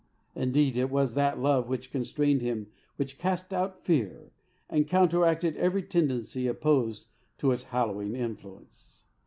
Indeed, 0.33 0.77
it 0.77 0.89
was 0.89 1.13
that 1.13 1.37
love 1.39 1.69
which 1.69 1.91
constrained 1.91 2.41
him, 2.41 2.71
which 2.95 3.19
cast 3.19 3.53
out 3.53 3.85
fear, 3.85 4.31
and 4.67 4.87
counteracted 4.87 5.55
every 5.57 5.83
tendency 5.83 6.47
opposed 6.47 7.09
to 7.37 7.51
its 7.51 7.65
hallowing 7.65 8.15
influence." 8.15 9.05